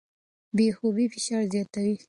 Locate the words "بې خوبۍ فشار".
0.55-1.43